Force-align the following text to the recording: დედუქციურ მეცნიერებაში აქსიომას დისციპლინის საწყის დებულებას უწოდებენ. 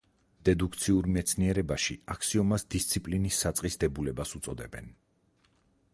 დედუქციურ 0.47 1.09
მეცნიერებაში 1.17 1.97
აქსიომას 2.15 2.65
დისციპლინის 2.77 3.39
საწყის 3.45 3.81
დებულებას 3.85 4.37
უწოდებენ. 4.41 4.91